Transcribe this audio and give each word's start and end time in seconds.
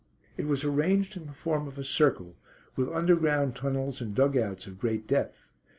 It 0.35 0.47
was 0.47 0.63
arranged 0.63 1.15
in 1.15 1.27
the 1.27 1.31
form 1.31 1.67
of 1.67 1.77
a 1.77 1.83
circle, 1.83 2.35
with 2.75 2.89
underground 2.89 3.55
tunnels 3.55 4.01
and 4.01 4.15
dug 4.15 4.35
outs 4.35 4.65
of 4.65 4.79
great 4.79 5.05
depth. 5.07 5.43